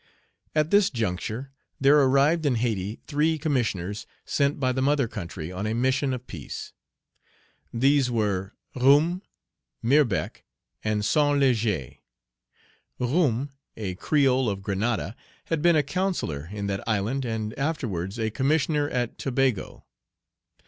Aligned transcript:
At 0.55 0.71
this 0.71 0.89
juncture, 0.89 1.51
there 1.79 1.99
arrived 2.01 2.47
in 2.47 2.55
Hayti 2.55 3.01
three 3.05 3.37
Commissioners, 3.37 4.07
sent 4.25 4.59
by 4.59 4.71
the 4.71 4.81
mother 4.81 5.07
country 5.07 5.51
on 5.51 5.67
a 5.67 5.75
mission 5.75 6.11
of 6.11 6.25
peace. 6.25 6.73
These 7.71 8.09
were 8.09 8.55
Roume, 8.75 9.21
Mirbeck, 9.83 10.43
and 10.83 11.05
St. 11.05 11.39
Léger. 11.39 11.99
Roume, 12.99 13.49
a 13.77 13.93
creole 13.93 14.49
of 14.49 14.63
Grenada, 14.63 15.15
had 15.45 15.61
been 15.61 15.75
a 15.75 15.83
councillor 15.83 16.49
in 16.51 16.65
that 16.65 16.83
island, 16.87 17.23
and 17.23 17.53
afterwards 17.55 18.17
a 18.17 18.31
commissioner 18.31 18.89
at 18.89 19.19
Tobago. 19.19 19.85